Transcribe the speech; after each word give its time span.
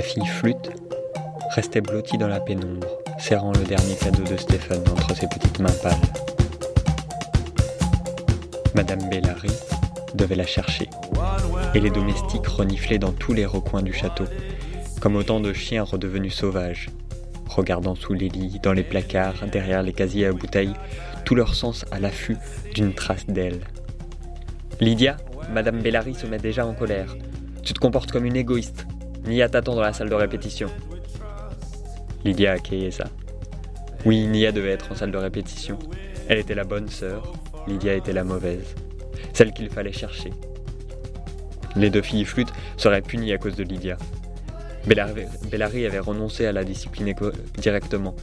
La 0.00 0.02
fille 0.02 0.26
flûte 0.26 0.70
restait 1.54 1.80
blottie 1.80 2.16
dans 2.16 2.28
la 2.28 2.40
pénombre, 2.40 2.86
serrant 3.18 3.52
le 3.52 3.64
dernier 3.64 3.96
cadeau 3.96 4.22
de 4.22 4.36
Stéphane 4.36 4.88
entre 4.88 5.14
ses 5.14 5.26
petites 5.26 5.58
mains 5.58 5.68
pâles. 5.82 5.92
Madame 8.74 9.10
Bellary 9.10 9.50
devait 10.14 10.36
la 10.36 10.46
chercher, 10.46 10.88
et 11.74 11.80
les 11.80 11.90
domestiques 11.90 12.46
reniflaient 12.46 12.98
dans 12.98 13.12
tous 13.12 13.34
les 13.34 13.44
recoins 13.44 13.82
du 13.82 13.92
château, 13.92 14.24
comme 15.00 15.16
autant 15.16 15.40
de 15.40 15.52
chiens 15.52 15.82
redevenus 15.82 16.34
sauvages, 16.34 16.88
regardant 17.46 17.94
sous 17.94 18.14
les 18.14 18.28
lits, 18.28 18.60
dans 18.62 18.72
les 18.72 18.84
placards, 18.84 19.46
derrière 19.52 19.82
les 19.82 19.92
casiers 19.92 20.26
à 20.26 20.32
bouteilles, 20.32 20.74
tout 21.24 21.34
leur 21.34 21.54
sens 21.54 21.84
à 21.90 21.98
l'affût 21.98 22.38
d'une 22.74 22.94
trace 22.94 23.26
d'elle. 23.26 23.60
Lydia, 24.80 25.16
Madame 25.52 25.82
Bellary 25.82 26.14
se 26.14 26.26
met 26.26 26.38
déjà 26.38 26.64
en 26.64 26.74
colère. 26.74 27.16
Tu 27.62 27.74
te 27.74 27.80
comportes 27.80 28.12
comme 28.12 28.24
une 28.24 28.36
égoïste. 28.36 28.86
Nia 29.26 29.48
t'attend 29.48 29.74
dans 29.74 29.80
la 29.80 29.92
salle 29.92 30.08
de 30.08 30.14
répétition. 30.14 30.68
Lydia 32.24 32.52
a 32.52 32.90
ça. 32.90 33.04
Oui, 34.06 34.26
Nia 34.26 34.52
devait 34.52 34.70
être 34.70 34.92
en 34.92 34.94
salle 34.94 35.10
de 35.10 35.18
répétition. 35.18 35.78
Elle 36.28 36.38
était 36.38 36.54
la 36.54 36.64
bonne 36.64 36.88
sœur, 36.88 37.32
Lydia 37.66 37.94
était 37.94 38.12
la 38.12 38.24
mauvaise. 38.24 38.74
Celle 39.32 39.52
qu'il 39.52 39.70
fallait 39.70 39.92
chercher. 39.92 40.30
Les 41.76 41.90
deux 41.90 42.02
filles 42.02 42.24
flûtes 42.24 42.52
seraient 42.76 43.02
punies 43.02 43.32
à 43.32 43.38
cause 43.38 43.56
de 43.56 43.64
Lydia. 43.64 43.96
Bellary 44.86 45.86
avait 45.86 45.98
renoncé 45.98 46.46
à 46.46 46.52
la 46.52 46.64
discipline 46.64 47.14
directement. 47.58 48.14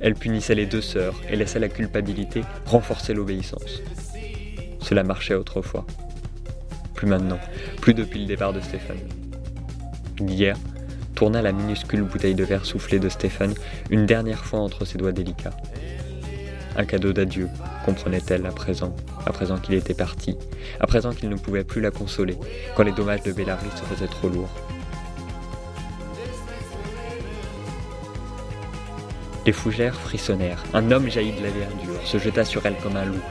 Elle 0.00 0.14
punissait 0.14 0.54
les 0.54 0.66
deux 0.66 0.80
sœurs 0.80 1.16
et 1.28 1.36
laissait 1.36 1.58
la 1.58 1.68
culpabilité 1.68 2.42
renforcer 2.66 3.14
l'obéissance. 3.14 3.82
Cela 4.80 5.02
marchait 5.02 5.34
autrefois. 5.34 5.84
Plus 6.98 7.06
maintenant, 7.06 7.38
plus 7.80 7.94
depuis 7.94 8.18
le 8.18 8.26
départ 8.26 8.52
de 8.52 8.58
Stéphane. 8.58 8.98
Hier, 10.18 10.56
tourna 11.14 11.40
la 11.42 11.52
minuscule 11.52 12.02
bouteille 12.02 12.34
de 12.34 12.42
verre 12.42 12.64
soufflée 12.64 12.98
de 12.98 13.08
Stéphane 13.08 13.54
une 13.88 14.04
dernière 14.04 14.44
fois 14.44 14.58
entre 14.58 14.84
ses 14.84 14.98
doigts 14.98 15.12
délicats. 15.12 15.56
Un 16.76 16.84
cadeau 16.86 17.12
d'adieu, 17.12 17.48
comprenait-elle 17.84 18.44
à 18.46 18.50
présent, 18.50 18.96
à 19.24 19.32
présent 19.32 19.58
qu'il 19.58 19.74
était 19.74 19.94
parti, 19.94 20.36
à 20.80 20.88
présent 20.88 21.12
qu'il 21.12 21.28
ne 21.28 21.36
pouvait 21.36 21.62
plus 21.62 21.80
la 21.80 21.92
consoler, 21.92 22.36
quand 22.74 22.82
les 22.82 22.90
dommages 22.90 23.22
de 23.22 23.30
Bellary 23.30 23.68
se 23.76 23.84
faisaient 23.84 24.08
trop 24.08 24.28
lourds. 24.28 24.50
Les 29.48 29.52
fougères 29.52 29.94
frissonnèrent. 29.94 30.62
Un 30.74 30.90
homme 30.90 31.08
jaillit 31.08 31.32
de 31.32 31.42
la 31.42 31.48
verdure, 31.48 31.98
se 32.04 32.18
jeta 32.18 32.44
sur 32.44 32.66
elle 32.66 32.76
comme 32.82 32.96
un 32.96 33.06
loup. 33.06 33.22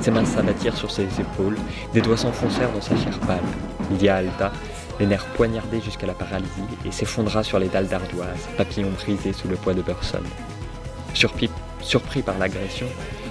Ses 0.00 0.10
mains 0.10 0.24
s'abattirent 0.24 0.74
sur 0.74 0.90
ses 0.90 1.02
épaules, 1.20 1.58
des 1.92 2.00
doigts 2.00 2.16
s'enfoncèrent 2.16 2.72
dans 2.72 2.80
sa 2.80 2.96
chair 2.96 3.18
pâle. 3.26 3.44
Lydia 3.90 4.16
halta, 4.16 4.52
les 4.98 5.04
nerfs 5.04 5.26
poignardés 5.36 5.82
jusqu'à 5.82 6.06
la 6.06 6.14
paralysie, 6.14 6.48
et 6.86 6.90
s'effondra 6.90 7.42
sur 7.42 7.58
les 7.58 7.68
dalles 7.68 7.88
d'ardoise, 7.88 8.48
papillon 8.56 8.88
brisé 8.88 9.34
sous 9.34 9.48
le 9.48 9.56
poids 9.56 9.74
de 9.74 9.82
Burson. 9.82 10.22
surpris 11.12 12.22
par 12.22 12.38
l'agression, 12.38 12.86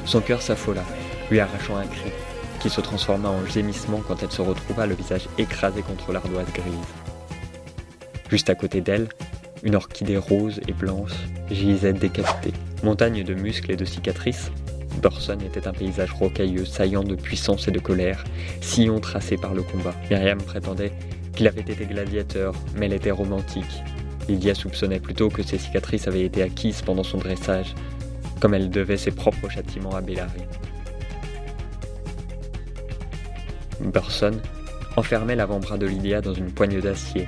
son 0.05 0.21
cœur 0.21 0.43
s'affola, 0.43 0.83
lui 1.31 1.39
arrachant 1.39 1.77
un 1.77 1.87
cri, 1.87 2.11
qui 2.59 2.69
se 2.69 2.79
transforma 2.79 3.29
en 3.29 3.43
gémissement 3.47 4.03
quand 4.07 4.21
elle 4.21 4.31
se 4.31 4.43
retrouva 4.43 4.85
le 4.85 4.93
visage 4.93 5.27
écrasé 5.39 5.81
contre 5.81 6.11
l'ardoise 6.11 6.53
grise. 6.53 6.93
Juste 8.29 8.51
à 8.51 8.55
côté 8.55 8.81
d'elle, 8.81 9.09
une 9.65 9.75
orchidée 9.75 10.17
rose 10.17 10.61
et 10.67 10.73
blanche 10.73 11.11
gisait 11.51 11.91
décapitée. 11.91 12.53
Montagne 12.83 13.23
de 13.23 13.33
muscles 13.33 13.71
et 13.71 13.75
de 13.75 13.83
cicatrices, 13.83 14.51
Burson 15.01 15.39
était 15.45 15.67
un 15.67 15.73
paysage 15.73 16.11
rocailleux, 16.11 16.65
saillant 16.65 17.03
de 17.03 17.15
puissance 17.15 17.67
et 17.67 17.71
de 17.71 17.79
colère, 17.79 18.23
sillon 18.61 18.99
tracé 18.99 19.37
par 19.37 19.53
le 19.53 19.63
combat. 19.63 19.93
Myriam 20.09 20.41
prétendait 20.41 20.93
qu'il 21.33 21.47
avait 21.47 21.61
été 21.61 21.85
gladiateur, 21.85 22.53
mais 22.75 22.85
elle 22.85 22.93
était 22.93 23.11
romantique. 23.11 23.83
Lydia 24.29 24.55
soupçonnait 24.55 24.99
plutôt 24.99 25.29
que 25.29 25.43
ses 25.43 25.57
cicatrices 25.57 26.07
avaient 26.07 26.23
été 26.23 26.41
acquises 26.43 26.81
pendant 26.81 27.03
son 27.03 27.17
dressage, 27.17 27.73
comme 28.39 28.53
elle 28.53 28.69
devait 28.69 28.97
ses 28.97 29.11
propres 29.11 29.49
châtiments 29.49 29.95
à 29.95 30.01
Bellary. 30.01 30.41
Burson 33.81 34.39
enfermait 34.95 35.35
l'avant-bras 35.35 35.77
de 35.77 35.87
Lydia 35.87 36.21
dans 36.21 36.33
une 36.33 36.51
poigne 36.51 36.79
d'acier. 36.79 37.27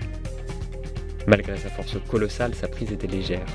Malgré 1.28 1.58
sa 1.58 1.70
force 1.70 1.98
colossale, 2.10 2.56
sa 2.56 2.70
prise 2.70 2.94
était 2.94 3.06
légère. 3.06 3.46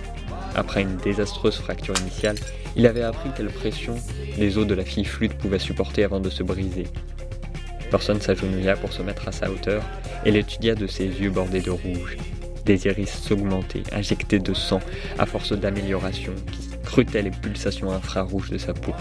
Après 0.55 0.83
une 0.83 0.99
désastreuse 0.99 1.57
fracture 1.57 1.95
initiale, 2.03 2.37
il 2.77 2.87
avait 2.87 3.03
appris 3.03 3.31
quelle 3.35 3.49
pression 3.49 3.95
les 4.37 4.59
os 4.59 4.67
de 4.67 4.75
la 4.75 4.85
fille 4.85 5.07
flûte 5.07 5.33
pouvaient 5.33 5.59
supporter 5.59 6.05
avant 6.05 6.21
de 6.21 6.29
se 6.29 6.43
briser. 6.43 6.85
Burson 7.91 8.19
s'agenouilla 8.21 8.77
pour 8.77 8.93
se 8.93 9.03
mettre 9.03 9.27
à 9.27 9.33
sa 9.33 9.51
hauteur 9.51 9.83
et 10.27 10.31
l'étudia 10.31 10.75
de 10.75 10.87
ses 10.87 11.07
yeux 11.07 11.31
bordés 11.31 11.63
de 11.63 11.71
rouge, 11.71 12.19
des 12.67 12.87
iris 12.87 13.11
s'augmenter, 13.11 13.83
injectés 13.93 14.39
de 14.39 14.53
sang 14.53 14.81
à 15.19 15.25
force 15.25 15.53
d'amélioration 15.53 16.35
qui 16.53 16.63
scrutaient 16.63 17.23
les 17.23 17.31
pulsations 17.31 17.91
infrarouges 17.91 18.51
de 18.51 18.59
sa 18.59 18.75
peau. 18.75 18.93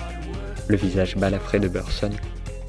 Le 0.68 0.78
visage 0.78 1.18
balafré 1.18 1.60
de 1.60 1.68
Burson 1.68 2.12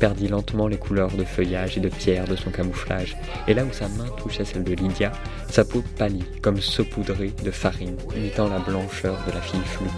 perdit 0.03 0.27
lentement 0.27 0.67
les 0.67 0.79
couleurs 0.79 1.13
de 1.13 1.23
feuillage 1.23 1.79
et 1.79 1.81
de 1.81 1.89
pierre 1.89 2.25
de 2.25 2.35
son 2.35 2.51
camouflage, 2.51 3.17
et 3.47 3.55
là 3.55 3.65
où 3.65 3.73
sa 3.73 3.87
main 3.87 4.09
touchait 4.17 4.45
celle 4.45 4.65
de 4.65 4.75
Lydia, 4.75 5.13
sa 5.49 5.65
peau 5.65 5.81
pâlit 5.97 6.25
comme 6.41 6.61
saupoudrée 6.61 7.33
de 7.45 7.53
farine, 7.53 7.95
imitant 8.17 8.49
la 8.49 8.59
blancheur 8.59 9.17
de 9.29 9.31
la 9.31 9.41
fille 9.41 9.61
flûte. 9.61 9.91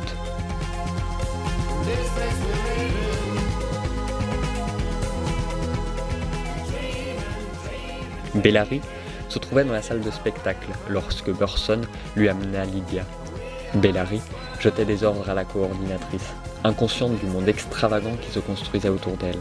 Bellary 8.34 8.82
se 9.30 9.38
trouvait 9.38 9.64
dans 9.64 9.72
la 9.72 9.80
salle 9.80 10.02
de 10.02 10.10
spectacle 10.10 10.68
lorsque 10.90 11.30
Burson 11.30 11.80
lui 12.14 12.28
amena 12.28 12.66
Lydia. 12.66 13.06
Bellary 13.76 14.20
jetait 14.60 14.84
des 14.84 15.02
ordres 15.02 15.30
à 15.30 15.34
la 15.34 15.46
coordinatrice, 15.46 16.34
inconsciente 16.62 17.18
du 17.20 17.24
monde 17.24 17.48
extravagant 17.48 18.16
qui 18.20 18.30
se 18.30 18.40
construisait 18.40 18.90
autour 18.90 19.16
d'elle. 19.16 19.40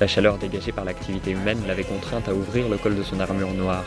La 0.00 0.06
chaleur 0.06 0.38
dégagée 0.38 0.72
par 0.72 0.86
l'activité 0.86 1.32
humaine 1.32 1.62
l'avait 1.66 1.84
contrainte 1.84 2.26
à 2.26 2.34
ouvrir 2.34 2.70
le 2.70 2.78
col 2.78 2.96
de 2.96 3.02
son 3.02 3.20
armure 3.20 3.52
noire. 3.52 3.84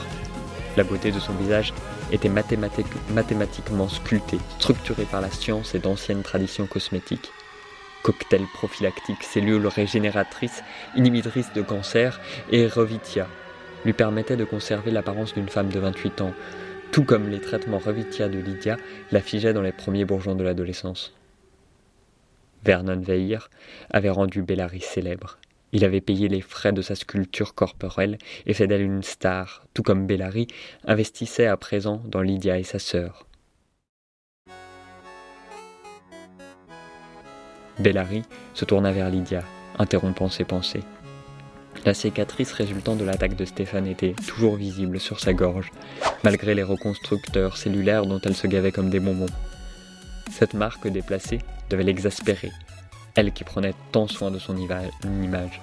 La 0.78 0.84
beauté 0.84 1.12
de 1.12 1.20
son 1.20 1.34
visage 1.34 1.74
était 2.12 2.30
mathématiquement 2.30 3.90
sculptée, 3.90 4.38
structurée 4.60 5.06
par 5.06 5.22
la 5.22 5.32
science 5.32 5.74
et 5.74 5.80
d'anciennes 5.80 6.22
traditions 6.22 6.68
cosmétiques. 6.68 7.32
Cocktail 8.04 8.44
prophylactique, 8.54 9.24
cellules 9.24 9.66
régénératrices, 9.66 10.64
inhibitrices 10.96 11.54
de 11.54 11.64
cancer 11.64 12.22
et 12.52 12.68
Revitia, 12.68 13.28
lui 13.84 13.94
permettait 13.94 14.38
de 14.38 14.46
conserver 14.46 14.92
l'apparence 14.92 15.34
d'une 15.34 15.50
femme 15.50 15.70
de 15.70 15.80
28 15.80 16.22
ans, 16.22 16.34
tout 16.92 17.06
comme 17.06 17.30
les 17.30 17.42
traitements 17.42 17.80
Revitia 17.80 18.30
de 18.30 18.38
Lydia 18.38 18.78
la 19.12 19.22
dans 19.54 19.62
les 19.64 19.72
premiers 19.72 20.06
bourgeons 20.06 20.36
de 20.36 20.44
l'adolescence. 20.44 21.16
Vernon 22.64 23.02
Veir 23.02 23.50
avait 23.90 24.12
rendu 24.12 24.44
Bellary 24.44 24.82
célèbre. 24.82 25.38
Il 25.76 25.84
avait 25.84 26.02
payé 26.02 26.28
les 26.28 26.42
frais 26.42 26.72
de 26.72 26.84
sa 26.84 26.94
sculpture 26.94 27.56
corporelle 27.56 28.20
et 28.46 28.54
fait 28.54 28.68
d'elle 28.68 28.84
une 28.84 29.02
star, 29.02 29.66
tout 29.74 29.82
comme 29.82 30.06
Bellary 30.06 30.46
investissait 30.86 31.48
à 31.48 31.58
présent 31.58 32.00
dans 32.06 32.22
Lydia 32.22 32.60
et 32.60 32.64
sa 32.64 32.78
sœur. 32.78 33.26
Bellary 37.80 38.22
se 38.54 38.66
tourna 38.66 38.92
vers 38.92 39.10
Lydia, 39.10 39.44
interrompant 39.80 40.30
ses 40.30 40.44
pensées. 40.44 40.84
La 41.86 41.96
cicatrice 41.96 42.52
résultant 42.52 42.96
de 42.96 43.04
l'attaque 43.04 43.36
de 43.36 43.44
Stéphane 43.44 43.88
était 43.88 44.14
toujours 44.28 44.56
visible 44.56 45.00
sur 45.00 45.20
sa 45.20 45.34
gorge, 45.34 45.72
malgré 46.24 46.54
les 46.54 46.62
reconstructeurs 46.62 47.58
cellulaires 47.58 48.06
dont 48.06 48.22
elle 48.24 48.36
se 48.36 48.46
gavait 48.46 48.72
comme 48.72 48.92
des 48.92 49.00
bonbons. 49.00 49.26
Cette 50.30 50.54
marque 50.54 50.88
déplacée 50.88 51.40
devait 51.72 51.84
l'exaspérer, 51.84 52.52
elle 53.16 53.32
qui 53.32 53.44
prenait 53.44 53.74
tant 53.92 54.08
soin 54.08 54.32
de 54.32 54.40
son 54.40 54.56
image. 54.58 55.62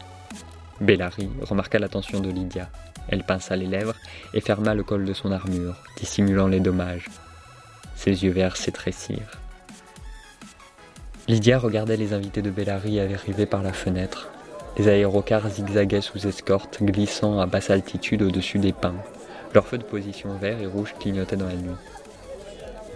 Bellary 0.81 1.29
remarqua 1.43 1.79
l'attention 1.79 2.21
de 2.21 2.31
Lydia. 2.31 2.69
Elle 3.09 3.25
pinça 3.25 3.57
les 3.57 3.67
lèvres 3.67 3.95
et 4.35 4.41
ferma 4.41 4.75
le 4.75 4.83
col 4.83 5.05
de 5.05 5.13
son 5.13 5.33
armure, 5.33 5.77
dissimulant 5.97 6.47
les 6.47 6.61
dommages. 6.61 7.07
Ses 7.97 8.25
yeux 8.25 8.33
verts 8.33 8.57
s'étrécirent. 8.57 9.39
Lydia 11.29 11.59
regardait 11.59 11.97
les 11.97 12.13
invités 12.13 12.43
de 12.43 12.51
Bellary 12.51 13.01
arriver 13.01 13.47
par 13.47 13.63
la 13.63 13.73
fenêtre, 13.73 14.31
les 14.79 14.89
aérocars 14.89 15.49
zigzaguaient 15.49 16.01
sous 16.01 16.27
escorte, 16.27 16.83
glissant 16.83 17.41
à 17.41 17.47
basse 17.47 17.71
altitude 17.71 18.23
au-dessus 18.23 18.59
des 18.59 18.73
pins. 18.73 18.95
Leurs 19.53 19.67
feux 19.67 19.79
de 19.79 19.85
position 19.85 20.37
vert 20.39 20.61
et 20.61 20.67
rouge 20.67 20.95
clignotaient 20.99 21.37
dans 21.37 21.49
la 21.49 21.55
nuit. 21.55 21.75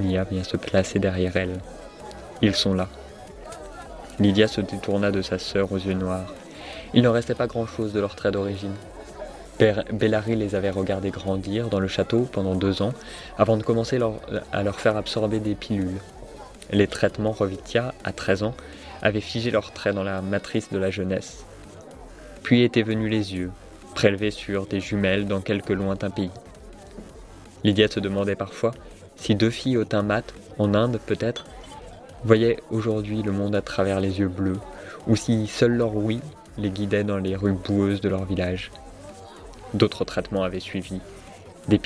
Mia 0.01 0.25
vient 0.25 0.45
se 0.45 0.57
placer 0.57 0.99
derrière 0.99 1.37
elle. 1.37 1.61
Ils 2.43 2.55
sont 2.55 2.75
là. 2.75 2.89
Lydia 4.21 4.47
se 4.47 4.61
détourna 4.61 5.11
de 5.11 5.23
sa 5.23 5.39
sœur 5.39 5.73
aux 5.73 5.79
yeux 5.79 5.95
noirs. 5.95 6.33
Il 6.93 7.03
ne 7.03 7.09
restait 7.09 7.35
pas 7.35 7.47
grand-chose 7.47 7.93
de 7.93 8.01
leur 8.01 8.15
trait 8.15 8.31
d'origine. 8.31 8.75
Bellary 9.93 10.37
les 10.37 10.55
avait 10.55 10.71
regardés 10.71 11.11
grandir 11.11 11.69
dans 11.69 11.81
le 11.81 11.89
château 11.89 12.29
pendant 12.31 12.55
deux 12.55 12.83
ans 12.83 12.93
avant 13.39 13.57
de 13.57 13.63
commencer 13.63 14.01
à 14.53 14.63
leur 14.63 14.81
faire 14.81 14.97
absorber 14.97 15.41
des 15.41 15.55
pilules. 15.55 16.01
Les 16.71 16.87
traitements 16.87 17.33
Revitia, 17.33 17.95
à 18.05 18.13
13 18.13 18.45
ans, 18.45 18.55
avaient 19.03 19.21
figé 19.21 19.51
leurs 19.51 19.73
traits 19.73 19.95
dans 19.95 20.03
la 20.03 20.23
matrice 20.23 20.71
de 20.71 20.79
la 20.79 20.91
jeunesse. 20.91 21.45
Puis 22.43 22.63
étaient 22.63 22.83
venus 22.83 23.11
les 23.11 23.35
yeux, 23.35 23.51
prélevés 23.95 24.31
sur 24.31 24.67
des 24.67 24.81
jumelles 24.81 25.27
dans 25.27 25.41
quelques 25.41 25.71
lointains 25.71 26.11
pays. 26.11 26.31
Lydia 27.65 27.89
se 27.89 28.01
demandait 28.01 28.37
parfois 28.37 28.73
si 29.17 29.35
deux 29.35 29.51
filles 29.51 29.77
au 29.77 29.85
teint 29.85 30.03
mat, 30.03 30.35
en 30.59 30.75
Inde 30.75 30.99
peut-être, 31.07 31.47
voyaient 32.25 32.59
aujourd'hui 32.71 33.23
le 33.23 33.33
monde 33.33 33.55
à 33.55 33.63
travers 33.63 34.01
les 34.01 34.19
yeux 34.19 34.29
bleus, 34.29 34.59
ou 35.07 35.17
si 35.17 35.47
seul 35.47 35.73
leur 35.73 35.95
oui 35.95 36.21
les 36.59 36.71
guidait 36.71 37.05
dans 37.05 37.19
les 37.19 37.37
rues 37.37 37.53
boueuses 37.53 38.01
de 38.01 38.09
leur 38.09 38.25
village. 38.25 38.71
D'autres 39.75 40.05
traitements 40.05 40.45
avaient 40.45 40.61
suivi. 40.61 41.01
Des, 41.69 41.79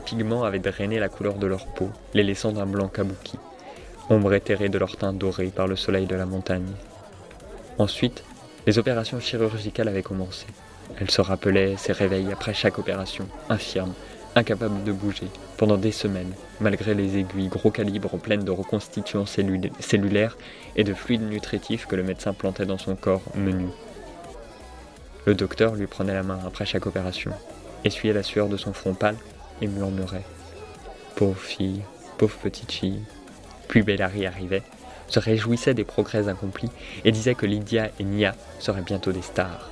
pigments 0.00 0.44
avaient 0.44 0.58
drainé 0.58 0.98
la 0.98 1.08
couleur 1.08 1.34
de 1.34 1.46
leur 1.46 1.66
peau, 1.66 1.90
les 2.12 2.24
laissant 2.24 2.52
d'un 2.52 2.66
blanc 2.66 2.88
kabuki, 2.88 3.38
ombre 4.10 4.34
éthérée 4.34 4.68
de 4.68 4.78
leur 4.78 4.96
teint 4.96 5.12
doré 5.12 5.46
par 5.46 5.68
le 5.68 5.76
soleil 5.76 6.06
de 6.06 6.16
la 6.16 6.26
montagne. 6.26 6.72
Ensuite, 7.78 8.24
les 8.66 8.78
opérations 8.78 9.20
chirurgicales 9.20 9.88
avaient 9.88 10.02
commencé. 10.02 10.46
Elle 10.98 11.10
se 11.10 11.20
rappelait 11.20 11.76
ses 11.76 11.92
réveils 11.92 12.32
après 12.32 12.52
chaque 12.52 12.78
opération, 12.78 13.28
infirme, 13.48 13.94
incapable 14.34 14.82
de 14.84 14.92
bouger, 14.92 15.28
pendant 15.56 15.76
des 15.76 15.92
semaines, 15.92 16.32
malgré 16.60 16.94
les 16.94 17.18
aiguilles 17.18 17.48
gros 17.48 17.70
calibre 17.70 18.18
pleines 18.18 18.44
de 18.44 18.50
reconstitution 18.50 19.24
cellulaire 19.26 20.36
et 20.76 20.84
de 20.84 20.94
fluides 20.94 21.28
nutritifs 21.28 21.86
que 21.86 21.96
le 21.96 22.02
médecin 22.02 22.32
plantait 22.32 22.66
dans 22.66 22.78
son 22.78 22.96
corps 22.96 23.22
menu. 23.34 23.66
Le 25.26 25.34
docteur 25.34 25.74
lui 25.74 25.86
prenait 25.86 26.14
la 26.14 26.22
main 26.22 26.40
après 26.46 26.66
chaque 26.66 26.86
opération, 26.86 27.32
essuyait 27.84 28.14
la 28.14 28.22
sueur 28.22 28.48
de 28.48 28.56
son 28.56 28.72
front 28.72 28.94
pâle 28.94 29.16
et 29.60 29.66
murmurait 29.66 30.24
Pauvre 31.14 31.38
fille, 31.38 31.82
pauvre 32.18 32.36
petite 32.38 32.72
fille. 32.72 33.02
Puis 33.68 33.82
Bellary 33.82 34.26
arrivait, 34.26 34.62
se 35.08 35.20
réjouissait 35.20 35.74
des 35.74 35.84
progrès 35.84 36.28
accomplis 36.28 36.70
et 37.04 37.12
disait 37.12 37.34
que 37.34 37.46
Lydia 37.46 37.90
et 38.00 38.04
Nia 38.04 38.34
seraient 38.58 38.82
bientôt 38.82 39.12
des 39.12 39.22
stars. 39.22 39.71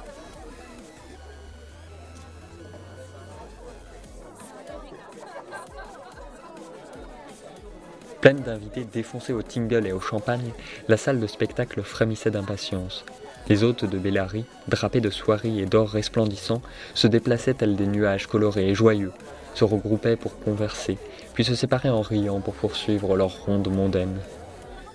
Pleine 8.20 8.40
d'invités 8.40 8.84
défoncés 8.84 9.32
au 9.32 9.42
tingle 9.42 9.86
et 9.86 9.92
au 9.92 10.00
champagne, 10.00 10.52
la 10.88 10.98
salle 10.98 11.20
de 11.20 11.26
spectacle 11.26 11.82
frémissait 11.82 12.30
d'impatience, 12.30 13.04
les 13.48 13.64
hôtes 13.64 13.84
de 13.84 13.98
Bellary, 13.98 14.44
drapés 14.68 15.00
de 15.00 15.10
soieries 15.10 15.60
et 15.60 15.66
d'or 15.66 15.88
resplendissant, 15.88 16.60
se 16.94 17.06
déplaçaient 17.06 17.54
tels 17.54 17.76
des 17.76 17.86
nuages 17.86 18.26
colorés 18.26 18.68
et 18.68 18.74
joyeux, 18.74 19.12
se 19.54 19.64
regroupaient 19.64 20.16
pour 20.16 20.38
converser, 20.38 20.98
puis 21.34 21.44
se 21.44 21.54
séparaient 21.54 21.88
en 21.88 22.02
riant 22.02 22.40
pour 22.40 22.54
poursuivre 22.54 23.16
leur 23.16 23.44
ronde 23.44 23.68
mondaine. 23.68 24.20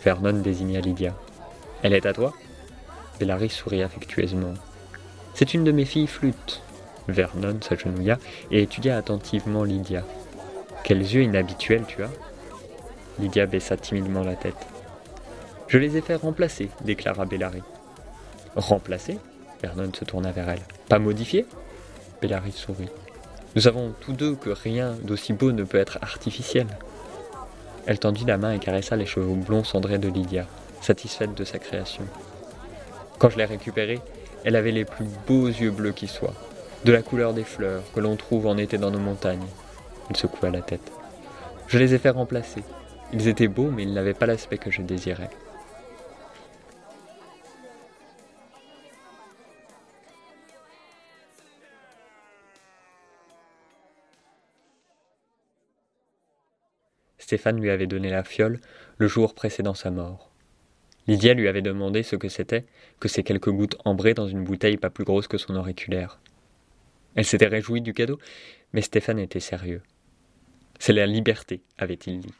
Vernon 0.04 0.34
désigna 0.34 0.80
Lydia. 0.80 1.16
Elle 1.82 1.94
est 1.94 2.06
à 2.06 2.14
toi? 2.14 2.34
Bellary 3.20 3.50
sourit 3.50 3.84
affectueusement. 3.84 4.54
C'est 5.34 5.54
une 5.54 5.64
de 5.64 5.72
mes 5.72 5.86
filles 5.86 6.08
flûtes. 6.08 6.62
Vernon 7.08 7.58
s'agenouilla 7.62 8.20
et 8.52 8.62
étudia 8.62 8.98
attentivement 8.98 9.64
Lydia. 9.64 10.04
Quels 10.84 11.02
yeux 11.02 11.24
inhabituels 11.24 11.86
tu 11.88 12.04
as 12.04 12.10
Lydia 13.20 13.46
baissa 13.46 13.78
timidement 13.78 14.24
la 14.24 14.36
tête. 14.36 14.68
Je 15.68 15.78
les 15.78 15.98
ai 15.98 16.02
fait 16.02 16.16
remplacer, 16.16 16.70
déclara 16.84 17.26
Bellary. 17.26 17.64
Remplacé 18.56 19.20
Vernon 19.62 19.92
se 19.94 20.06
tourna 20.06 20.32
vers 20.32 20.50
elle. 20.50 20.62
Pas 20.90 21.00
modifié 21.00 21.46
Bellary 22.22 22.52
sourit. 22.52 22.90
Nous 23.56 23.62
savons 23.62 23.94
tous 24.02 24.14
deux 24.14 24.36
que 24.36 24.50
rien 24.50 24.96
d'aussi 25.04 25.34
beau 25.34 25.52
ne 25.52 25.64
peut 25.64 25.78
être 25.78 25.98
artificiel. 26.02 26.68
Elle 27.86 28.00
tendit 28.00 28.26
la 28.26 28.38
main 28.38 28.54
et 28.54 28.60
caressa 28.60 28.96
les 28.96 29.06
cheveux 29.06 29.34
blonds 29.34 29.64
cendrés 29.64 29.98
de 29.98 30.10
Lydia, 30.10 30.46
satisfaite 30.82 31.34
de 31.36 31.44
sa 31.44 31.60
création. 31.60 32.04
Quand 33.18 33.30
je 33.30 33.38
l'ai 33.38 33.46
récupérée, 33.46 34.02
elle 34.44 34.56
avait 34.56 34.72
les 34.72 34.86
plus 34.86 35.06
beaux 35.26 35.48
yeux 35.48 35.72
bleus 35.72 35.94
qui 35.94 36.08
soient, 36.08 36.34
de 36.84 36.92
la 36.92 37.02
couleur 37.02 37.34
des 37.34 37.44
fleurs 37.44 37.84
que 37.94 38.00
l'on 38.00 38.16
trouve 38.16 38.48
en 38.48 38.58
été 38.58 38.78
dans 38.78 38.92
nos 38.92 39.00
montagnes. 39.00 39.48
Il 40.10 40.18
secoua 40.18 40.50
la 40.50 40.62
tête. 40.62 40.92
Je 41.68 41.78
les 41.78 41.94
ai 41.94 41.98
fait 41.98 42.10
remplacer. 42.10 42.64
Ils 43.14 43.28
étaient 43.28 43.48
beaux, 43.48 43.72
mais 43.72 43.84
ils 43.84 43.94
n'avaient 43.94 44.14
pas 44.14 44.26
l'aspect 44.26 44.58
que 44.58 44.72
je 44.72 44.82
désirais. 44.82 45.30
Stéphane 57.18 57.60
lui 57.60 57.72
avait 57.72 57.88
donné 57.88 58.12
la 58.12 58.24
fiole 58.24 58.60
le 58.98 59.08
jour 59.08 59.34
précédant 59.34 59.74
sa 59.74 59.90
mort. 59.90 60.30
Lydia 61.08 61.34
lui 61.34 61.48
avait 61.48 61.64
demandé 61.64 62.04
ce 62.04 62.16
que 62.16 62.30
c'était 62.30 62.66
que 63.00 63.08
ces 63.08 63.24
quelques 63.24 63.50
gouttes 63.50 63.78
ambrées 63.84 64.14
dans 64.14 64.28
une 64.28 64.44
bouteille 64.44 64.78
pas 64.78 64.92
plus 64.92 65.06
grosse 65.06 65.28
que 65.28 65.40
son 65.40 65.56
auriculaire. 65.56 66.20
Elle 67.16 67.26
s'était 67.26 67.48
réjouie 67.48 67.82
du 67.82 67.94
cadeau, 67.94 68.20
mais 68.74 68.82
Stéphane 68.82 69.20
était 69.20 69.40
sérieux. 69.40 69.82
C'est 70.78 70.94
la 70.94 71.08
liberté, 71.08 71.64
avait-il 71.78 72.20
dit. 72.20 72.34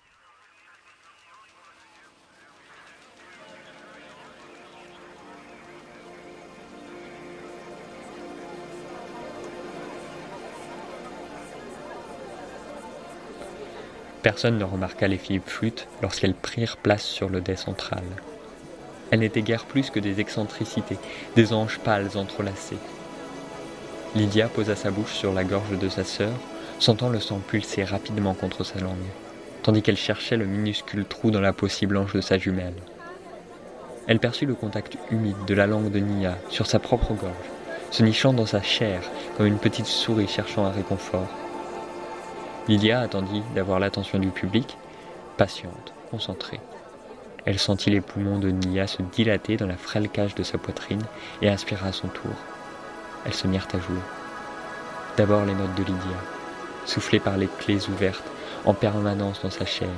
Personne 14.26 14.58
ne 14.58 14.64
remarqua 14.64 15.08
les 15.08 15.20
filles 15.20 15.40
flûtes 15.46 15.88
lorsqu'elles 16.02 16.34
prirent 16.34 16.78
place 16.78 17.04
sur 17.04 17.30
le 17.30 17.42
dais 17.42 17.56
central. 17.56 18.02
Elles 19.12 19.20
n'étaient 19.20 19.44
guère 19.44 19.66
plus 19.66 19.92
que 19.92 20.00
des 20.00 20.20
excentricités, 20.20 20.98
des 21.36 21.54
anges 21.54 21.78
pâles 21.78 22.10
entrelacés. 22.16 22.80
Lydia 24.16 24.48
posa 24.48 24.76
sa 24.76 24.90
bouche 24.90 25.14
sur 25.14 25.32
la 25.32 25.44
gorge 25.44 25.78
de 25.78 25.90
sa 25.90 26.04
sœur, 26.04 26.34
sentant 26.80 27.10
le 27.10 27.20
sang 27.20 27.38
pulser 27.38 27.84
rapidement 27.84 28.34
contre 28.34 28.64
sa 28.64 28.80
langue, 28.80 28.98
tandis 29.62 29.84
qu'elle 29.84 29.96
cherchait 29.96 30.38
le 30.38 30.48
minuscule 30.48 31.06
trou 31.06 31.30
dans 31.30 31.40
la 31.40 31.54
peau 31.54 31.68
blanche 31.84 32.14
de 32.14 32.22
sa 32.22 32.40
jumelle. 32.40 32.82
Elle 34.08 34.18
perçut 34.18 34.48
le 34.48 34.56
contact 34.56 34.98
humide 35.12 35.46
de 35.46 35.54
la 35.54 35.68
langue 35.68 35.92
de 35.92 36.00
Nia 36.00 36.36
sur 36.50 36.66
sa 36.66 36.80
propre 36.80 37.14
gorge, 37.14 37.52
se 37.92 38.02
nichant 38.02 38.34
dans 38.34 38.48
sa 38.48 38.64
chair 38.64 39.04
comme 39.38 39.46
une 39.46 39.60
petite 39.60 39.86
souris 39.86 40.28
cherchant 40.28 40.66
un 40.66 40.72
réconfort. 40.72 41.45
Lydia 42.68 43.02
attendit 43.02 43.44
d'avoir 43.54 43.80
l'attention 43.80 44.18
du 44.18 44.30
public, 44.30 44.76
patiente, 45.38 45.94
concentrée. 46.10 46.60
Elle 47.46 47.60
sentit 47.60 47.92
les 47.92 48.02
poumons 48.02 48.40
de 48.40 48.50
Nia 48.50 48.88
se 48.88 49.04
dilater 49.04 49.56
dans 49.56 49.68
la 49.68 49.78
frêle 49.78 50.10
cage 50.10 50.34
de 50.34 50.42
sa 50.42 50.58
poitrine 50.58 51.04
et 51.44 51.50
inspira 51.50 51.90
à 51.90 51.92
son 51.92 52.08
tour. 52.08 52.34
Elles 53.24 53.36
se 53.36 53.46
mirent 53.46 53.68
à 53.72 53.78
jouer. 53.78 54.02
D'abord 55.16 55.46
les 55.46 55.54
notes 55.54 55.76
de 55.76 55.84
Lydia, 55.84 56.18
soufflées 56.88 57.20
par 57.20 57.38
les 57.38 57.48
clés 57.60 57.88
ouvertes 57.88 58.32
en 58.66 58.74
permanence 58.74 59.44
dans 59.44 59.52
sa 59.52 59.66
chair, 59.66 59.90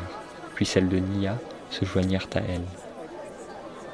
puis 0.54 0.66
celles 0.66 0.90
de 0.90 0.98
Nia 0.98 1.38
se 1.70 1.86
joignirent 1.86 2.28
à 2.36 2.40
elle. 2.40 2.66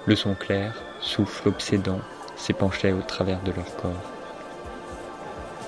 Le 0.07 0.15
son 0.15 0.33
clair, 0.33 0.81
souffle 0.99 1.47
obsédant, 1.47 1.99
s'épanchait 2.35 2.91
au 2.91 3.01
travers 3.01 3.41
de 3.41 3.51
leur 3.51 3.75
corps. 3.75 4.09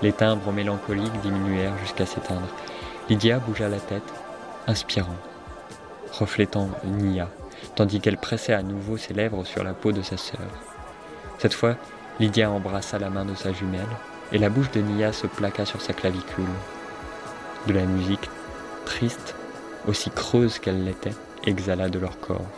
Les 0.01 0.11
timbres 0.11 0.51
mélancoliques 0.51 1.21
diminuèrent 1.21 1.77
jusqu'à 1.77 2.07
s'éteindre 2.07 2.49
Lydia 3.07 3.37
bougea 3.37 3.69
la 3.69 3.79
tête, 3.79 4.13
inspirant, 4.65 5.15
reflétant 6.11 6.69
Nia, 6.83 7.29
tandis 7.75 7.99
qu'elle 7.99 8.17
pressait 8.17 8.53
à 8.53 8.63
nouveau 8.63 8.97
ses 8.97 9.13
lèvres 9.13 9.45
sur 9.45 9.63
la 9.63 9.73
peau 9.73 9.91
de 9.91 10.01
sa 10.01 10.17
sœur. 10.17 10.39
Cette 11.37 11.53
fois, 11.53 11.75
Lydia 12.19 12.49
embrassa 12.49 12.97
la 12.97 13.11
main 13.11 13.23
de 13.23 13.35
sa 13.35 13.53
jumelle, 13.53 13.85
et 14.31 14.39
la 14.39 14.49
bouche 14.49 14.71
de 14.71 14.81
Nia 14.81 15.13
se 15.13 15.27
plaqua 15.27 15.65
sur 15.65 15.81
sa 15.81 15.93
clavicule. 15.93 16.45
De 17.67 17.73
la 17.73 17.85
musique, 17.85 18.27
triste, 18.85 19.35
aussi 19.87 20.09
creuse 20.09 20.57
qu'elle 20.57 20.83
l'était, 20.83 21.13
exhala 21.43 21.89
de 21.89 21.99
leur 21.99 22.19
corps. 22.19 22.49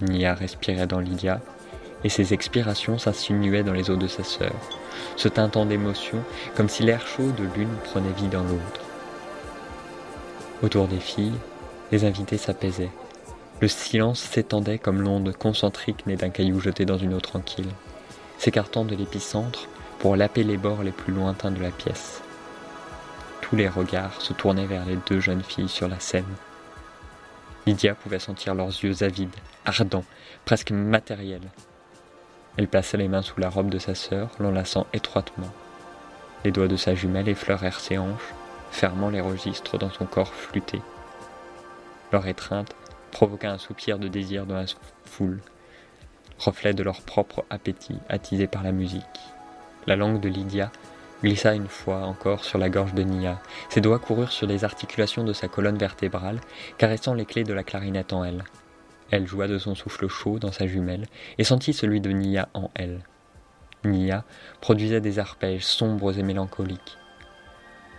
Nia 0.00 0.34
respirait 0.34 0.86
dans 0.86 1.00
Lydia, 1.00 1.40
et 2.06 2.08
ses 2.08 2.32
expirations 2.32 2.98
s'insinuaient 2.98 3.64
dans 3.64 3.72
les 3.72 3.90
os 3.90 3.98
de 3.98 4.06
sa 4.06 4.22
sœur, 4.22 4.54
se 5.16 5.26
teintant 5.26 5.66
d'émotion 5.66 6.22
comme 6.54 6.68
si 6.68 6.84
l'air 6.84 7.04
chaud 7.04 7.32
de 7.32 7.42
l'une 7.56 7.74
prenait 7.82 8.12
vie 8.12 8.28
dans 8.28 8.44
l'autre. 8.44 8.80
Autour 10.62 10.86
des 10.86 11.00
filles, 11.00 11.34
les 11.90 12.04
invités 12.04 12.38
s'apaisaient. 12.38 12.92
Le 13.60 13.66
silence 13.66 14.20
s'étendait 14.20 14.78
comme 14.78 15.02
l'onde 15.02 15.36
concentrique 15.36 16.06
née 16.06 16.14
d'un 16.14 16.30
caillou 16.30 16.60
jeté 16.60 16.84
dans 16.84 16.96
une 16.96 17.12
eau 17.12 17.18
tranquille, 17.18 17.72
s'écartant 18.38 18.84
de 18.84 18.94
l'épicentre 18.94 19.66
pour 19.98 20.14
laper 20.14 20.44
les 20.44 20.58
bords 20.58 20.84
les 20.84 20.92
plus 20.92 21.12
lointains 21.12 21.50
de 21.50 21.60
la 21.60 21.72
pièce. 21.72 22.22
Tous 23.40 23.56
les 23.56 23.68
regards 23.68 24.20
se 24.22 24.32
tournaient 24.32 24.66
vers 24.66 24.84
les 24.84 24.98
deux 25.08 25.18
jeunes 25.18 25.42
filles 25.42 25.68
sur 25.68 25.88
la 25.88 25.98
scène. 25.98 26.24
Lydia 27.66 27.96
pouvait 27.96 28.20
sentir 28.20 28.54
leurs 28.54 28.68
yeux 28.68 29.02
avides, 29.02 29.34
ardents, 29.64 30.04
presque 30.44 30.70
matériels, 30.70 31.50
elle 32.56 32.68
plaça 32.68 32.96
les 32.96 33.08
mains 33.08 33.22
sous 33.22 33.38
la 33.40 33.50
robe 33.50 33.68
de 33.68 33.78
sa 33.78 33.94
sœur, 33.94 34.30
l'enlaçant 34.38 34.86
étroitement. 34.92 35.52
Les 36.44 36.50
doigts 36.50 36.68
de 36.68 36.76
sa 36.76 36.94
jumelle 36.94 37.28
effleurèrent 37.28 37.80
ses 37.80 37.98
hanches, 37.98 38.34
fermant 38.70 39.10
les 39.10 39.20
registres 39.20 39.78
dans 39.78 39.90
son 39.90 40.06
corps 40.06 40.32
flûté. 40.32 40.80
Leur 42.12 42.26
étreinte 42.26 42.74
provoqua 43.10 43.50
un 43.50 43.58
soupir 43.58 43.98
de 43.98 44.08
désir 44.08 44.46
dans 44.46 44.56
la 44.56 44.66
foule, 45.04 45.40
reflet 46.38 46.74
de 46.74 46.82
leur 46.82 47.02
propre 47.02 47.44
appétit 47.50 47.98
attisé 48.08 48.46
par 48.46 48.62
la 48.62 48.72
musique. 48.72 49.04
La 49.86 49.96
langue 49.96 50.20
de 50.20 50.28
Lydia 50.28 50.70
glissa 51.22 51.54
une 51.54 51.68
fois 51.68 52.02
encore 52.02 52.44
sur 52.44 52.58
la 52.58 52.68
gorge 52.68 52.94
de 52.94 53.02
Nia. 53.02 53.40
Ses 53.70 53.80
doigts 53.80 53.98
coururent 53.98 54.32
sur 54.32 54.46
les 54.46 54.64
articulations 54.64 55.24
de 55.24 55.32
sa 55.32 55.48
colonne 55.48 55.78
vertébrale, 55.78 56.40
caressant 56.78 57.14
les 57.14 57.24
clés 57.24 57.44
de 57.44 57.54
la 57.54 57.64
clarinette 57.64 58.12
en 58.12 58.24
elle. 58.24 58.44
Elle 59.10 59.26
joua 59.26 59.46
de 59.46 59.58
son 59.58 59.74
souffle 59.74 60.08
chaud 60.08 60.38
dans 60.38 60.52
sa 60.52 60.66
jumelle 60.66 61.06
et 61.38 61.44
sentit 61.44 61.72
celui 61.72 62.00
de 62.00 62.10
Nia 62.10 62.48
en 62.54 62.70
elle. 62.74 63.00
Nia 63.84 64.24
produisait 64.60 65.00
des 65.00 65.18
arpèges 65.18 65.64
sombres 65.64 66.18
et 66.18 66.22
mélancoliques. 66.22 66.98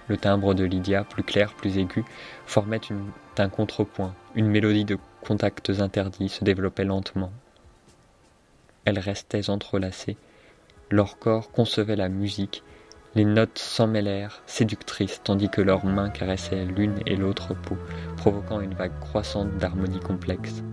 Le 0.10 0.18
timbre 0.18 0.54
de 0.54 0.64
Lydia, 0.64 1.04
plus 1.04 1.24
clair, 1.24 1.54
plus 1.54 1.78
aigu, 1.78 2.06
formait 2.46 2.80
un 3.38 3.50
contrepoint. 3.50 4.16
Une 4.36 4.48
mélodie 4.48 4.86
de 4.86 4.98
contacts 5.22 5.70
interdits 5.82 6.30
se 6.30 6.44
développait 6.44 6.86
lentement. 6.86 7.32
Elles 8.86 9.00
restaient 9.00 9.50
entrelacées. 9.50 10.16
Leur 10.90 11.20
corps 11.20 11.52
concevait 11.52 11.98
la 11.98 12.08
musique. 12.08 12.64
Les 13.16 13.26
notes 13.26 13.58
s'en 13.58 13.88
mêlèrent, 13.88 14.42
séductrices, 14.46 15.22
tandis 15.24 15.50
que 15.50 15.62
leurs 15.62 15.86
mains 15.86 16.10
caressaient 16.10 16.66
l'une 16.66 17.00
et 17.06 17.18
l'autre 17.18 17.54
peau, 17.54 17.78
provoquant 18.16 18.62
une 18.62 18.76
vague 18.76 18.98
croissante 19.00 19.58
d'harmonie 19.58 20.00
complexe. 20.00 20.64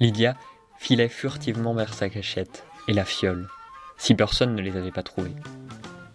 Lydia 0.00 0.36
filait 0.78 1.08
furtivement 1.08 1.74
vers 1.74 1.92
sa 1.92 2.08
cachette 2.08 2.64
et 2.86 2.92
la 2.92 3.04
fiole, 3.04 3.48
si 3.96 4.14
personne 4.14 4.54
ne 4.54 4.62
les 4.62 4.76
avait 4.76 4.92
pas 4.92 5.02
trouvés. 5.02 5.34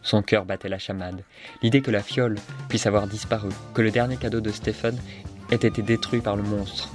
Son 0.01 0.21
cœur 0.21 0.45
battait 0.45 0.69
la 0.69 0.79
chamade. 0.79 1.23
L'idée 1.61 1.81
que 1.81 1.91
la 1.91 2.01
fiole 2.01 2.37
puisse 2.69 2.85
avoir 2.85 3.07
disparu, 3.07 3.49
que 3.73 3.81
le 3.81 3.91
dernier 3.91 4.15
cadeau 4.15 4.39
de 4.39 4.51
Stephen 4.51 4.97
ait 5.51 5.55
été 5.55 5.81
détruit 5.81 6.21
par 6.21 6.37
le 6.37 6.43
monstre. 6.43 6.89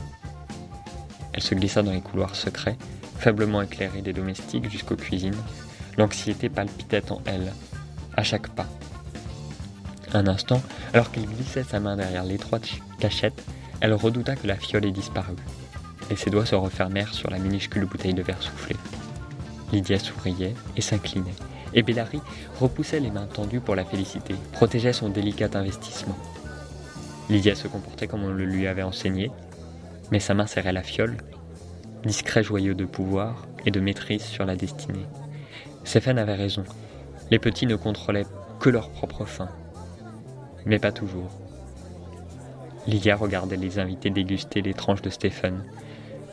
Elle 1.34 1.42
se 1.42 1.54
glissa 1.54 1.82
dans 1.82 1.92
les 1.92 2.00
couloirs 2.00 2.34
secrets, 2.34 2.78
faiblement 3.18 3.60
éclairés 3.60 4.02
des 4.02 4.14
domestiques 4.14 4.70
jusqu'aux 4.70 4.96
cuisines. 4.96 5.36
L'anxiété 5.98 6.48
palpitait 6.48 7.12
en 7.12 7.20
elle, 7.26 7.52
à 8.16 8.22
chaque 8.22 8.48
pas. 8.48 8.66
Un 10.14 10.26
instant, 10.26 10.62
alors 10.94 11.12
qu'il 11.12 11.26
glissait 11.26 11.64
sa 11.64 11.80
main 11.80 11.96
derrière 11.96 12.24
l'étroite 12.24 12.66
cachette, 12.98 13.44
elle 13.80 13.92
redouta 13.92 14.36
que 14.36 14.46
la 14.46 14.56
fiole 14.56 14.86
ait 14.86 14.90
disparu 14.90 15.34
et 16.10 16.16
ses 16.16 16.30
doigts 16.30 16.46
se 16.46 16.54
refermèrent 16.54 17.14
sur 17.14 17.30
la 17.30 17.38
minuscule 17.38 17.84
bouteille 17.84 18.14
de 18.14 18.22
verre 18.22 18.42
soufflé. 18.42 18.76
Lydia 19.72 19.98
souriait 19.98 20.54
et 20.76 20.80
s'inclinait, 20.80 21.34
et 21.74 21.82
Bellary 21.82 22.20
repoussait 22.58 23.00
les 23.00 23.10
mains 23.10 23.26
tendues 23.26 23.60
pour 23.60 23.76
la 23.76 23.84
féliciter, 23.84 24.34
protégeait 24.52 24.92
son 24.92 25.10
délicat 25.10 25.50
investissement. 25.54 26.16
Lydia 27.28 27.54
se 27.54 27.68
comportait 27.68 28.06
comme 28.06 28.24
on 28.24 28.32
le 28.32 28.44
lui 28.44 28.66
avait 28.66 28.82
enseigné, 28.82 29.30
mais 30.10 30.20
sa 30.20 30.34
main 30.34 30.46
serrait 30.46 30.72
la 30.72 30.82
fiole, 30.82 31.18
discret 32.04 32.42
joyeux 32.42 32.74
de 32.74 32.86
pouvoir 32.86 33.46
et 33.66 33.70
de 33.70 33.80
maîtrise 33.80 34.22
sur 34.22 34.46
la 34.46 34.56
destinée. 34.56 35.06
Stéphane 35.84 36.18
avait 36.18 36.34
raison, 36.34 36.64
les 37.30 37.38
petits 37.38 37.66
ne 37.66 37.76
contrôlaient 37.76 38.26
que 38.60 38.70
leur 38.70 38.88
propre 38.90 39.26
faim, 39.26 39.48
mais 40.64 40.78
pas 40.78 40.92
toujours. 40.92 41.30
Lydia 42.86 43.16
regardait 43.16 43.56
les 43.56 43.78
invités 43.78 44.08
déguster 44.08 44.62
les 44.62 44.72
tranches 44.72 45.02
de 45.02 45.10
Stéphane, 45.10 45.62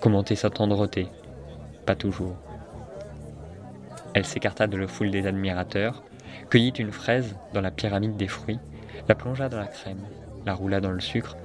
commenter 0.01 0.35
sa 0.35 0.49
tendreté. 0.49 1.07
Pas 1.85 1.95
toujours. 1.95 2.35
Elle 4.13 4.25
s'écarta 4.25 4.67
de 4.67 4.77
la 4.77 4.87
foule 4.87 5.11
des 5.11 5.27
admirateurs, 5.27 6.03
cueillit 6.49 6.69
une 6.69 6.91
fraise 6.91 7.35
dans 7.53 7.61
la 7.61 7.71
pyramide 7.71 8.15
des 8.17 8.27
fruits, 8.27 8.59
la 9.07 9.15
plongea 9.15 9.49
dans 9.49 9.59
la 9.59 9.67
crème, 9.67 10.03
la 10.45 10.53
roula 10.53 10.79
dans 10.79 10.91
le 10.91 11.01
sucre 11.01 11.35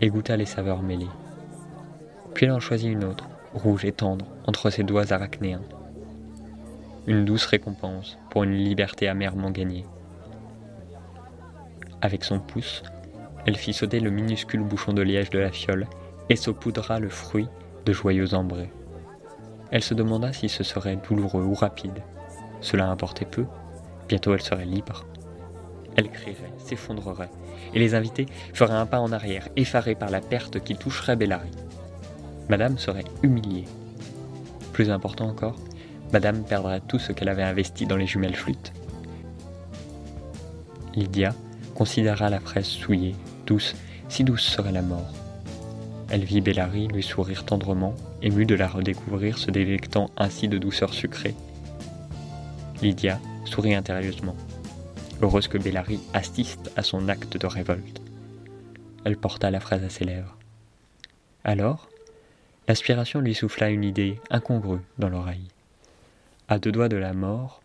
et 0.00 0.08
goûta 0.08 0.36
les 0.36 0.46
saveurs 0.46 0.82
mêlées. 0.82 1.08
Puis 2.34 2.46
elle 2.46 2.52
en 2.52 2.60
choisit 2.60 2.90
une 2.90 3.04
autre, 3.04 3.28
rouge 3.52 3.84
et 3.84 3.92
tendre, 3.92 4.26
entre 4.46 4.70
ses 4.70 4.82
doigts 4.82 5.12
arachnéens. 5.12 5.62
Une 7.06 7.24
douce 7.24 7.46
récompense 7.46 8.18
pour 8.30 8.44
une 8.44 8.54
liberté 8.54 9.08
amèrement 9.08 9.50
gagnée. 9.50 9.84
Avec 12.00 12.24
son 12.24 12.38
pouce, 12.38 12.82
elle 13.46 13.56
fit 13.56 13.72
sauter 13.72 14.00
le 14.00 14.10
minuscule 14.10 14.62
bouchon 14.62 14.92
de 14.92 15.02
liège 15.02 15.30
de 15.30 15.38
la 15.38 15.50
fiole 15.50 15.86
et 16.28 16.36
saupoudra 16.36 16.98
le 16.98 17.08
fruit 17.08 17.48
de 17.84 17.92
joyeux 17.92 18.34
ambrés. 18.34 18.70
Elle 19.70 19.82
se 19.82 19.94
demanda 19.94 20.32
si 20.32 20.48
ce 20.48 20.62
serait 20.62 20.96
douloureux 20.96 21.42
ou 21.42 21.54
rapide. 21.54 22.02
Cela 22.60 22.88
importait 22.88 23.24
peu. 23.24 23.46
Bientôt 24.08 24.34
elle 24.34 24.42
serait 24.42 24.64
libre. 24.64 25.04
Elle 25.96 26.10
crierait, 26.10 26.52
s'effondrerait, 26.58 27.30
et 27.72 27.78
les 27.78 27.94
invités 27.94 28.26
feraient 28.52 28.74
un 28.74 28.86
pas 28.86 29.00
en 29.00 29.12
arrière, 29.12 29.48
effarés 29.56 29.94
par 29.94 30.10
la 30.10 30.20
perte 30.20 30.60
qui 30.60 30.74
toucherait 30.74 31.16
Bellary. 31.16 31.50
Madame 32.48 32.78
serait 32.78 33.04
humiliée. 33.22 33.64
Plus 34.72 34.90
important 34.90 35.28
encore, 35.28 35.56
Madame 36.12 36.44
perdrait 36.44 36.80
tout 36.80 36.98
ce 36.98 37.12
qu'elle 37.12 37.28
avait 37.28 37.42
investi 37.42 37.86
dans 37.86 37.96
les 37.96 38.06
jumelles 38.06 38.36
flûtes. 38.36 38.72
Lydia 40.94 41.34
considéra 41.74 42.30
la 42.30 42.40
fraise 42.40 42.66
souillée, 42.66 43.14
douce, 43.46 43.74
si 44.08 44.24
douce 44.24 44.42
serait 44.42 44.72
la 44.72 44.82
mort. 44.82 45.12
Elle 46.14 46.22
vit 46.22 46.40
Bellary 46.40 46.86
lui 46.86 47.02
sourire 47.02 47.44
tendrement, 47.44 47.92
émue 48.22 48.46
de 48.46 48.54
la 48.54 48.68
redécouvrir 48.68 49.36
se 49.36 49.50
délectant 49.50 50.12
ainsi 50.16 50.46
de 50.46 50.58
douceur 50.58 50.94
sucrée. 50.94 51.34
Lydia 52.80 53.18
sourit 53.44 53.74
intérieusement, 53.74 54.36
heureuse 55.22 55.48
que 55.48 55.58
Bellary 55.58 55.98
assiste 56.12 56.70
à 56.76 56.84
son 56.84 57.08
acte 57.08 57.36
de 57.36 57.48
révolte. 57.48 58.00
Elle 59.04 59.16
porta 59.16 59.50
la 59.50 59.58
phrase 59.58 59.82
à 59.82 59.90
ses 59.90 60.04
lèvres. 60.04 60.38
Alors, 61.42 61.88
l'aspiration 62.68 63.18
lui 63.18 63.34
souffla 63.34 63.70
une 63.70 63.82
idée 63.82 64.20
incongrue 64.30 64.82
dans 65.00 65.08
l'oreille. 65.08 65.48
À 66.46 66.60
deux 66.60 66.70
doigts 66.70 66.88
de 66.88 66.96
la 66.96 67.12
mort, 67.12 67.60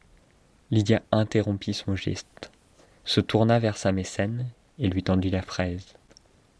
Lydia 0.71 1.03
interrompit 1.11 1.75
son 1.75 1.95
geste, 1.95 2.49
se 3.05 3.21
tourna 3.21 3.59
vers 3.59 3.77
sa 3.77 3.91
mécène 3.91 4.47
et 4.79 4.87
lui 4.87 5.03
tendit 5.03 5.29
la 5.29 5.43
fraise. 5.43 5.98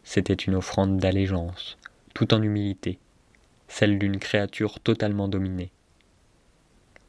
C'était 0.03 0.34
une 0.34 0.56
offrande 0.56 0.98
d'allégeance, 0.98 1.77
tout 2.13 2.34
en 2.34 2.41
humilité, 2.41 3.00
celle 3.68 4.00
d'une 4.00 4.18
créature 4.18 4.79
totalement 4.79 5.27
dominée. 5.27 5.72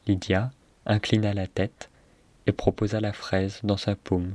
Lydia 0.06 0.50
inclina 0.86 1.34
la 1.34 1.46
tête 1.46 1.90
et 2.46 2.52
proposa 2.52 3.00
la 3.00 3.12
fraise 3.12 3.60
dans 3.62 3.76
sa 3.76 3.96
paume. 3.96 4.34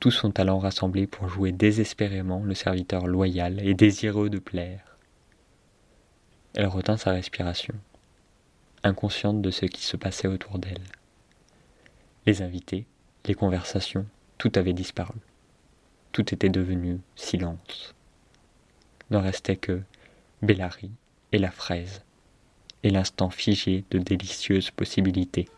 Tout 0.00 0.10
son 0.10 0.30
talent 0.30 0.58
rassemblé 0.58 1.06
pour 1.06 1.28
jouer 1.28 1.52
désespérément 1.52 2.42
le 2.44 2.54
serviteur 2.54 3.06
loyal 3.06 3.60
et 3.66 3.74
désireux 3.74 4.30
de 4.30 4.38
plaire. 4.38 4.96
Elle 6.54 6.66
retint 6.66 6.96
sa 6.96 7.10
respiration, 7.10 7.74
inconsciente 8.82 9.42
de 9.42 9.50
ce 9.50 9.66
qui 9.66 9.82
se 9.82 9.96
passait 9.96 10.28
autour 10.28 10.58
d'elle. 10.58 10.84
Les 12.26 12.42
invités, 12.42 12.86
les 13.26 13.34
conversations, 13.34 14.06
tout 14.38 14.52
avait 14.54 14.72
disparu. 14.72 15.18
Tout 16.12 16.34
était 16.34 16.48
devenu 16.48 17.00
silence. 17.16 17.94
Ne 19.10 19.18
restait 19.18 19.56
que 19.56 19.82
Bellary 20.42 20.90
et 21.32 21.38
la 21.38 21.50
fraise, 21.50 22.02
et 22.82 22.90
l'instant 22.90 23.30
figé 23.30 23.84
de 23.90 23.98
délicieuses 23.98 24.70
possibilités. 24.70 25.48